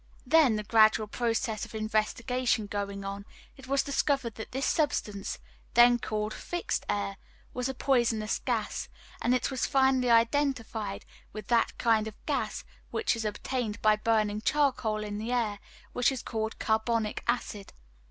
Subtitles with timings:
[0.25, 3.23] Then, the gradual process of investigation going on,
[3.55, 5.37] it was discovered that this substance,
[5.75, 7.17] then called "fixed air,"
[7.53, 8.89] was a poisonous gas,
[9.21, 14.41] and it was finally identified with that kind of gas which is obtained by burning
[14.41, 15.59] charcoal in the air,
[15.93, 17.71] which is called "carbonic acid."